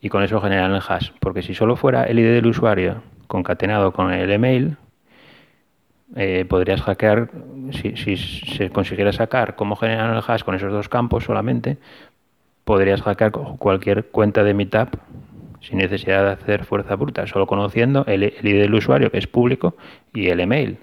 [0.00, 1.10] y con eso generan el hash.
[1.20, 4.76] Porque si solo fuera el ID del usuario concatenado con el email,
[6.14, 7.30] eh, podrías hackear,
[7.72, 11.78] si, si, se consiguiera sacar cómo generan el hash con esos dos campos solamente,
[12.64, 14.96] podrías hackear cualquier cuenta de Meetup
[15.60, 19.74] sin necesidad de hacer fuerza bruta, solo conociendo el, ID del usuario, que es público,
[20.14, 20.78] y el email.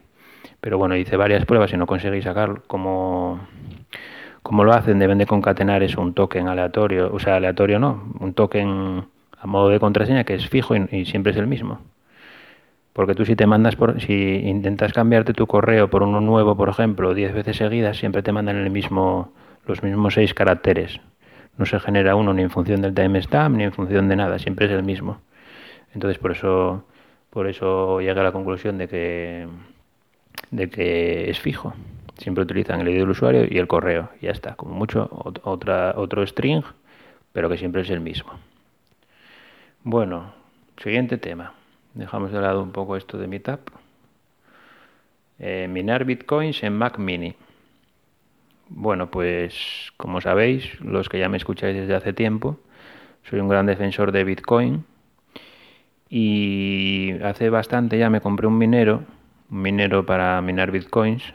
[0.59, 3.39] Pero bueno, hice varias pruebas y no conseguí sacar como
[4.41, 8.33] como lo hacen, deben de concatenar eso, un token aleatorio, o sea, aleatorio no, un
[8.33, 9.05] token
[9.39, 11.79] a modo de contraseña que es fijo y siempre es el mismo.
[12.93, 16.69] Porque tú si te mandas por, si intentas cambiarte tu correo por uno nuevo, por
[16.69, 19.34] ejemplo, 10 veces seguidas, siempre te mandan el mismo,
[19.65, 21.01] los mismos seis caracteres.
[21.58, 24.67] No se genera uno ni en función del timestamp ni en función de nada, siempre
[24.67, 25.21] es el mismo.
[25.95, 26.86] Entonces por eso,
[27.32, 29.47] por eso llega a la conclusión de que,
[30.51, 31.73] de que es fijo.
[32.17, 34.10] Siempre utilizan el ID del usuario y el correo.
[34.21, 35.10] Ya está, como mucho
[35.43, 36.63] otra, otro string,
[37.32, 38.34] pero que siempre es el mismo.
[39.84, 40.32] Bueno,
[40.77, 41.53] siguiente tema.
[41.93, 43.69] Dejamos de lado un poco esto de Meetup.
[45.39, 47.36] Eh, minar bitcoins en Mac Mini.
[48.69, 52.60] Bueno, pues como sabéis, los que ya me escucháis desde hace tiempo,
[53.23, 54.86] soy un gran defensor de Bitcoin
[56.10, 59.03] y hace bastante ya me compré un minero,
[59.51, 61.34] un minero para minar Bitcoins,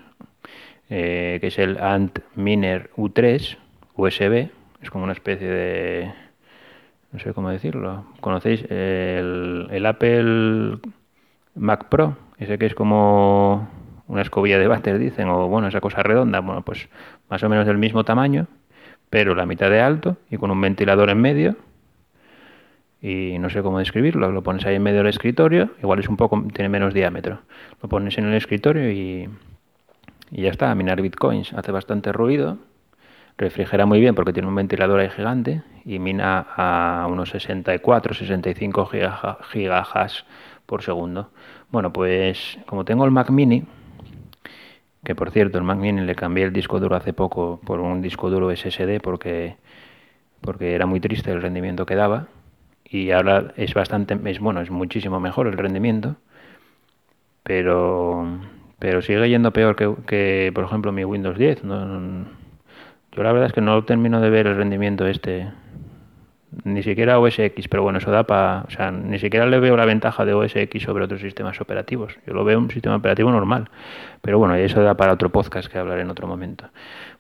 [0.91, 3.57] eh, que es el Ant Miner U3
[3.95, 4.51] USB,
[4.83, 6.13] es como una especie de
[7.13, 8.05] no sé cómo decirlo.
[8.21, 10.79] ¿Conocéis el, Apple
[11.55, 12.17] Mac Pro?
[12.39, 13.69] Ese que es como
[14.07, 16.41] una escobilla de váter, dicen, o bueno, esa cosa redonda.
[16.41, 16.89] Bueno, pues
[17.31, 18.47] más o menos del mismo tamaño,
[19.11, 21.57] pero la mitad de alto y con un ventilador en medio.
[23.01, 24.33] Y no sé cómo describirlo.
[24.33, 27.41] Lo pones ahí en medio del escritorio, igual es un poco, tiene menos diámetro.
[27.83, 29.29] Lo pones en el escritorio y,
[30.31, 31.53] y ya está, a minar bitcoins.
[31.55, 32.59] Hace bastante ruido
[33.39, 38.91] refrigera muy bien porque tiene un ventilador ahí gigante y mina a unos 64, 65
[39.53, 40.23] gigahash
[40.67, 41.31] por segundo.
[41.71, 43.65] Bueno, pues como tengo el Mac Mini,
[45.05, 48.03] que por cierto el Mac Mini le cambié el disco duro hace poco por un
[48.03, 49.57] disco duro SSD porque,
[50.41, 52.27] porque era muy triste el rendimiento que daba
[52.85, 56.17] y ahora es bastante, es bueno, es muchísimo mejor el rendimiento,
[57.45, 58.27] pero,
[58.79, 61.65] pero sigue yendo peor que, que por ejemplo mi Windows 10.
[61.65, 62.27] No,
[63.13, 65.49] yo la verdad es que no termino de ver el rendimiento este,
[66.65, 69.77] ni siquiera OS X, pero bueno, eso da para, o sea, ni siquiera le veo
[69.77, 72.19] la ventaja de OS X sobre otros sistemas operativos.
[72.27, 73.71] Yo lo veo un sistema operativo normal,
[74.23, 76.67] pero bueno, eso da para otro podcast que hablaré en otro momento.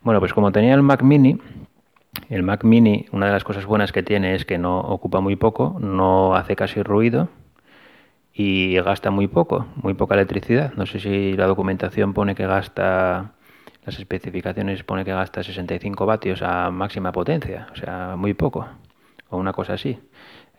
[0.03, 1.39] Bueno, pues como tenía el Mac Mini,
[2.31, 5.37] el Mac Mini, una de las cosas buenas que tiene es que no ocupa muy
[5.37, 7.29] poco, no hace casi ruido
[8.33, 10.73] y gasta muy poco, muy poca electricidad.
[10.75, 13.33] No sé si la documentación pone que gasta
[13.85, 18.67] las especificaciones pone que gasta 65 vatios a máxima potencia, o sea, muy poco,
[19.31, 19.99] o una cosa así.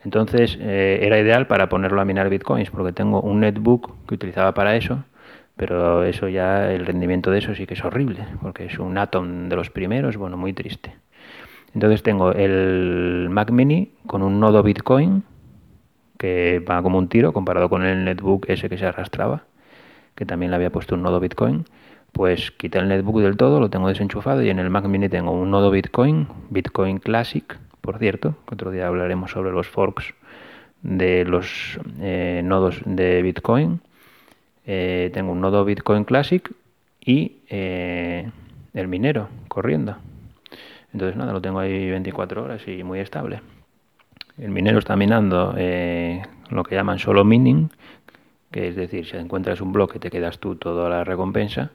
[0.04, 4.54] Entonces eh, era ideal para ponerlo a minar bitcoins, porque tengo un netbook que utilizaba
[4.54, 5.04] para eso,
[5.56, 9.48] pero eso ya, el rendimiento de eso sí que es horrible, porque es un Atom
[9.48, 10.94] de los primeros, bueno, muy triste.
[11.74, 15.22] Entonces tengo el Mac Mini con un nodo Bitcoin,
[16.18, 19.44] que va como un tiro comparado con el netbook ese que se arrastraba,
[20.14, 21.64] que también le había puesto un nodo Bitcoin
[22.12, 25.32] pues quité el netbook del todo, lo tengo desenchufado y en el Mac Mini tengo
[25.32, 30.14] un nodo Bitcoin, Bitcoin Classic, por cierto, que otro día hablaremos sobre los forks
[30.82, 33.80] de los eh, nodos de Bitcoin.
[34.66, 36.50] Eh, tengo un nodo Bitcoin Classic
[37.00, 38.30] y eh,
[38.74, 39.96] el minero corriendo.
[40.92, 43.40] Entonces nada, lo tengo ahí 24 horas y muy estable.
[44.38, 47.70] El minero está minando lo que llaman solo mining,
[48.50, 51.70] que es decir, si encuentras un bloque te quedas tú toda la recompensa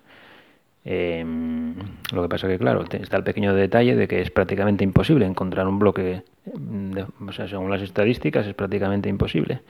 [0.88, 1.74] Em,
[2.14, 5.68] lo que pasa que, claro, está el pequeño detalle de que es prácticamente imposible encontrar
[5.68, 9.62] un bloque, o sea, según las estadísticas es prácticamente imposible.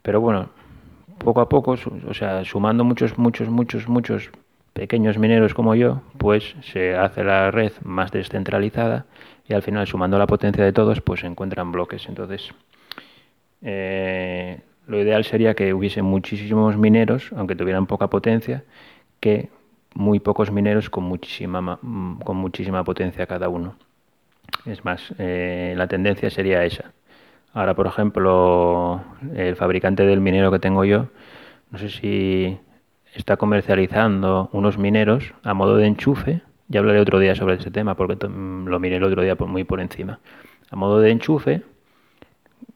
[0.00, 0.48] Pero bueno,
[1.18, 1.76] poco a poco,
[2.08, 4.30] o sea, sumando muchos, muchos, muchos, muchos
[4.72, 9.04] pequeños mineros como yo, pues se hace la red más descentralizada
[9.48, 12.06] y al final, sumando la potencia de todos, pues se encuentran bloques.
[12.08, 12.52] Entonces,
[13.62, 18.64] eh, lo ideal sería que hubiese muchísimos mineros, aunque tuvieran poca potencia,
[19.20, 19.50] que
[19.96, 21.78] muy pocos mineros con muchísima,
[22.24, 23.76] con muchísima potencia cada uno.
[24.64, 26.92] Es más, eh, la tendencia sería esa,
[27.56, 29.02] Ahora, por ejemplo,
[29.34, 31.06] el fabricante del minero que tengo yo,
[31.70, 32.58] no sé si
[33.14, 36.42] está comercializando unos mineros a modo de enchufe.
[36.68, 39.80] Ya hablaré otro día sobre ese tema porque lo miré el otro día muy por
[39.80, 40.20] encima.
[40.70, 41.62] A modo de enchufe,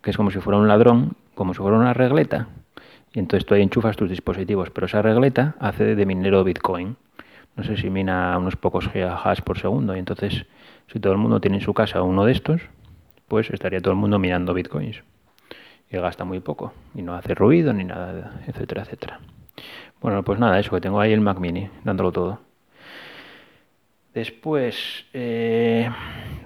[0.00, 2.48] que es como si fuera un ladrón, como si fuera una regleta.
[3.12, 6.96] Y entonces tú ahí enchufas tus dispositivos, pero esa regleta hace de minero Bitcoin.
[7.56, 9.94] No sé si mina unos pocos gigahash por segundo.
[9.96, 10.46] Y entonces,
[10.86, 12.62] si todo el mundo tiene en su casa uno de estos,
[13.28, 15.02] pues estaría todo el mundo mirando bitcoins.
[15.90, 16.72] Y gasta muy poco.
[16.94, 19.20] Y no hace ruido ni nada, etcétera, etcétera.
[20.00, 22.40] Bueno, pues nada, eso que tengo ahí el Mac Mini, dándolo todo.
[24.14, 25.88] Después, eh,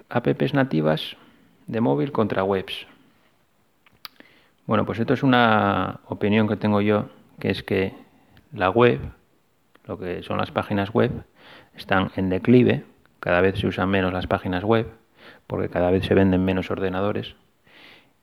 [0.08, 1.16] apps nativas
[1.66, 2.86] de móvil contra webs.
[4.66, 7.94] Bueno, pues esto es una opinión que tengo yo, que es que
[8.52, 9.00] la web,
[9.86, 11.10] lo que son las páginas web,
[11.74, 12.84] están en declive,
[13.20, 14.88] cada vez se usan menos las páginas web,
[15.46, 17.36] porque cada vez se venden menos ordenadores,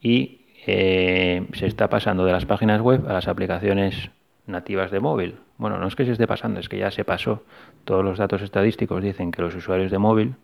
[0.01, 4.11] y eh, se está pasando de las páginas web a las aplicaciones
[4.45, 5.35] nativas de móvil.
[5.57, 7.43] Bueno, no es que se esté pasando, es que ya se pasó.
[7.85, 10.35] Todos los datos estadísticos dicen que los usuarios de móvil,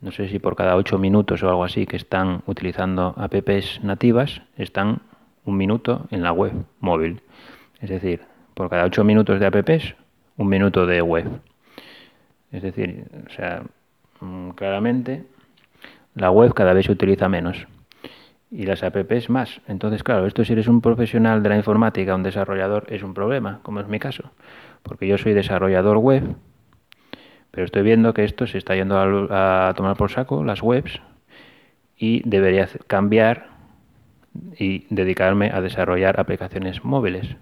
[0.00, 4.42] no sé si por cada 8 minutos o algo así que están utilizando apps nativas,
[4.56, 5.00] están
[5.44, 7.20] un minuto en la web móvil.
[7.80, 8.22] Es decir,
[8.54, 9.94] por cada 8 minutos de apps,
[10.38, 11.28] un minuto de web.
[12.50, 13.62] Es decir, o sea,
[14.20, 15.24] mm, claramente
[16.14, 17.66] la web cada vez se utiliza menos
[18.50, 19.60] y las apps más.
[19.68, 23.60] Entonces, claro, esto si eres un profesional de la informática, un desarrollador, es un problema,
[23.62, 24.30] como es mi caso,
[24.82, 26.22] porque yo soy desarrollador web,
[27.50, 31.00] pero estoy viendo que esto se está yendo a, tomar por saco, las webs,
[31.96, 33.48] y debería cambiar
[34.56, 37.36] y dedicarme a desarrollar aplicaciones móviles,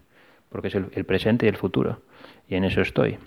[0.48, 2.00] porque es el, el presente y el futuro,
[2.48, 3.18] y en eso estoy.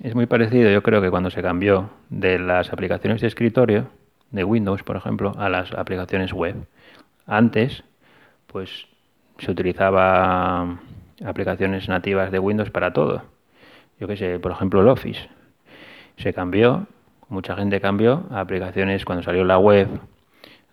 [0.00, 3.88] Es muy parecido, yo creo que cuando se cambió de las aplicaciones de escritorio,
[4.30, 6.56] de Windows, por ejemplo, a las aplicaciones web.
[7.26, 7.82] Antes,
[8.46, 8.86] pues
[9.38, 10.78] se utilizaba
[11.24, 13.22] aplicaciones nativas de Windows para todo.
[13.98, 15.28] Yo qué sé, por ejemplo, el Office.
[16.16, 16.86] Se cambió,
[17.28, 19.88] mucha gente cambió a aplicaciones cuando salió la web,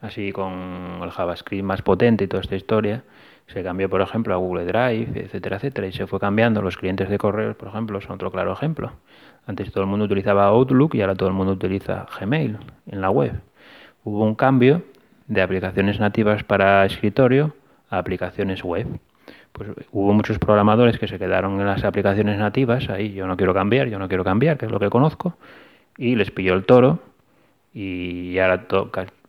[0.01, 3.03] así con el JavaScript más potente y toda esta historia.
[3.47, 6.61] Se cambió, por ejemplo, a Google Drive, etcétera, etcétera, y se fue cambiando.
[6.61, 8.91] Los clientes de correos, por ejemplo, son otro claro ejemplo.
[9.45, 13.11] Antes todo el mundo utilizaba Outlook y ahora todo el mundo utiliza Gmail en la
[13.11, 13.33] web.
[14.03, 14.83] Hubo un cambio
[15.27, 17.55] de aplicaciones nativas para escritorio
[17.89, 18.87] a aplicaciones web.
[19.51, 23.53] Pues hubo muchos programadores que se quedaron en las aplicaciones nativas, ahí yo no quiero
[23.53, 25.37] cambiar, yo no quiero cambiar, que es lo que conozco,
[25.97, 26.99] y les pilló el toro
[27.73, 28.65] y ahora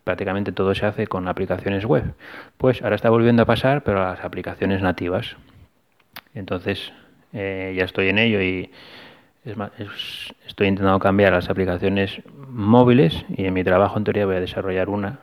[0.07, 2.15] prácticamente todo se hace con aplicaciones web.
[2.59, 5.35] Pues ahora está volviendo a pasar, pero a las aplicaciones nativas.
[6.33, 6.93] Entonces
[7.33, 8.71] eh, ya estoy en ello y
[10.47, 14.89] estoy intentando cambiar las aplicaciones móviles y en mi trabajo en teoría voy a desarrollar
[14.89, 15.19] una.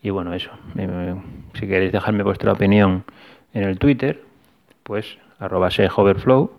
[0.00, 0.52] Y bueno, eso.
[1.54, 3.02] si queréis dejarme vuestra opinión
[3.52, 4.22] en el Twitter,
[4.84, 6.52] pues arroba hoverflow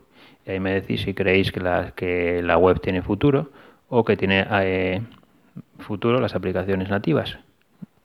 [0.46, 3.50] y ahí me decís si creéis que la, que la web tiene futuro
[3.88, 5.02] o que tiene eh,
[5.80, 7.38] futuro las aplicaciones nativas.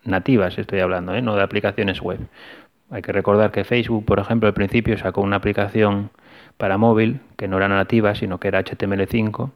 [0.05, 1.23] Nativas estoy hablando, ¿eh?
[1.23, 2.21] no de aplicaciones web.
[2.91, 6.11] Hay que recordar que Facebook, por ejemplo, al principio sacó una aplicación
[6.57, 9.51] para móvil, que no era nativa, sino que era HTML5,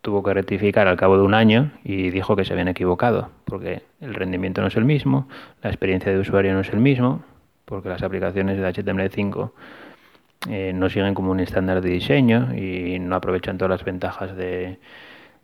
[0.00, 3.82] tuvo que rectificar al cabo de un año y dijo que se habían equivocado, porque
[4.00, 5.28] el rendimiento no es el mismo,
[5.62, 7.22] la experiencia de usuario no es el mismo,
[7.64, 9.52] porque las aplicaciones de HTML5
[10.50, 14.78] eh, no siguen como un estándar de diseño y no aprovechan todas las ventajas de,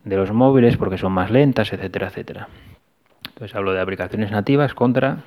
[0.03, 2.49] de los móviles porque son más lentas, etcétera, etcétera.
[3.27, 5.23] Entonces hablo de aplicaciones nativas contra,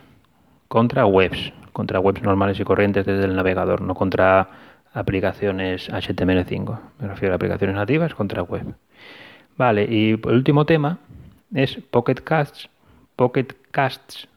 [0.68, 4.48] contra webs, contra webs normales y corrientes desde el navegador, no contra
[4.92, 6.78] aplicaciones HTML5.
[6.98, 8.74] Me refiero a aplicaciones nativas contra web.
[9.56, 10.98] Vale, y el último tema
[11.54, 12.68] es Pocket Casts,
[13.16, 14.28] Pocket Casts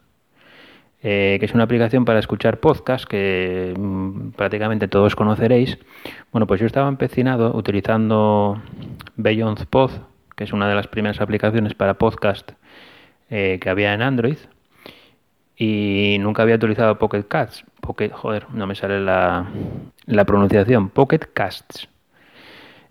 [1.07, 5.77] eh, que es una aplicación para escuchar podcasts que mm, prácticamente todos conoceréis.
[6.31, 8.59] Bueno, pues yo estaba empecinado utilizando
[9.15, 9.91] Beyond Pod,
[10.35, 12.53] que es una de las primeras aplicaciones para podcast
[13.29, 14.37] eh, que había en Android,
[15.57, 17.63] y nunca había utilizado Pocket Casts.
[18.11, 19.47] Joder, no me sale la,
[20.05, 21.87] la pronunciación, Pocket Casts.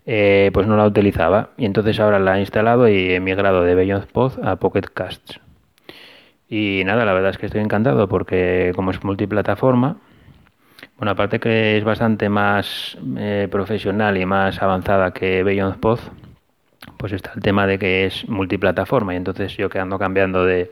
[0.07, 3.73] Eh, pues no la utilizaba y entonces ahora la he instalado y he migrado de
[3.73, 5.39] Beyond Pod a Pocket Casts.
[6.47, 9.97] Y nada, la verdad es que estoy encantado porque como es multiplataforma,
[10.97, 15.99] bueno, aparte que es bastante más eh, profesional y más avanzada que Beyond Pod,
[16.97, 20.71] pues está el tema de que es multiplataforma y entonces yo que ando cambiando de,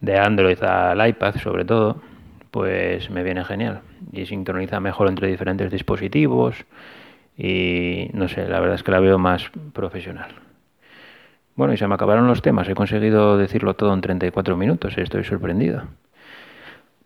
[0.00, 2.00] de Android al iPad sobre todo,
[2.50, 3.82] pues me viene genial
[4.12, 6.64] y sincroniza mejor entre diferentes dispositivos
[7.36, 10.30] y no sé, la verdad es que la veo más profesional.
[11.54, 15.24] Bueno, y se me acabaron los temas, he conseguido decirlo todo en 34 minutos, estoy
[15.24, 15.82] sorprendido.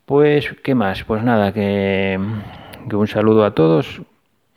[0.04, 1.04] Pues, ¿qué más?
[1.04, 2.18] Pues nada, que,
[2.88, 4.02] que un saludo a todos.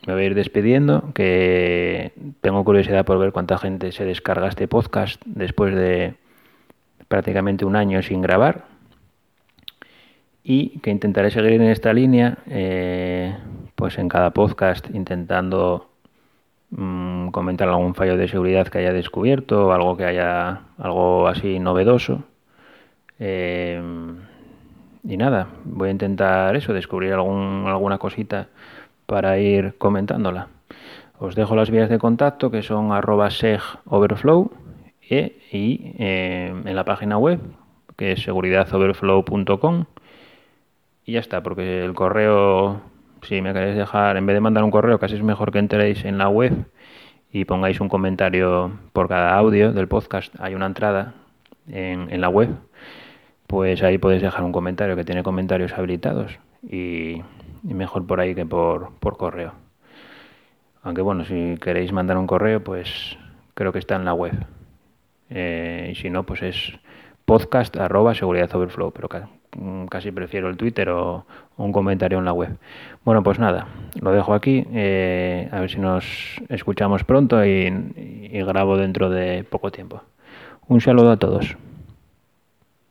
[0.06, 4.68] Me voy a ir despidiendo, que tengo curiosidad por ver cuánta gente se descarga este
[4.68, 6.14] podcast después de
[7.08, 8.66] prácticamente un año sin grabar
[10.44, 13.36] y que intentaré seguir en esta línea, eh,
[13.74, 15.90] pues en cada podcast intentando
[16.70, 22.22] mmm, comentar algún fallo de seguridad que haya descubierto, algo que haya, algo así novedoso.
[23.18, 23.82] Eh,
[25.02, 28.46] y nada, voy a intentar eso, descubrir algún, alguna cosita
[29.06, 30.48] para ir comentándola.
[31.18, 34.50] Os dejo las vías de contacto que son arroba segoverflow
[35.08, 37.40] e, y eh, en la página web
[37.96, 39.84] que es seguridadoverflow.com
[41.06, 42.80] y ya está, porque el correo,
[43.22, 46.04] si me queréis dejar, en vez de mandar un correo, casi es mejor que entréis
[46.04, 46.66] en la web
[47.32, 50.34] y pongáis un comentario por cada audio del podcast.
[50.40, 51.14] Hay una entrada
[51.70, 52.50] en, en la web,
[53.46, 56.38] pues ahí podéis dejar un comentario que tiene comentarios habilitados
[56.68, 57.22] y,
[57.68, 59.52] y mejor por ahí que por, por correo.
[60.82, 63.18] Aunque bueno, si queréis mandar un correo, pues
[63.54, 64.34] creo que está en la web.
[65.30, 66.78] Eh, y si no, pues es
[67.24, 69.08] podcast arroba seguridad overflow, pero
[69.88, 72.56] casi prefiero el Twitter o, un comentario en la web.
[73.04, 73.66] Bueno, pues nada,
[74.00, 74.64] lo dejo aquí.
[74.72, 77.70] Eh, a ver si nos escuchamos pronto y
[78.46, 80.02] grabo dentro de poco tiempo.
[80.68, 81.56] Un saludo a todos.